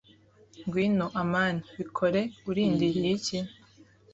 [0.65, 1.61] Ngwino, amani.
[1.77, 2.21] Bikore.
[2.49, 3.37] Urindiriye iki?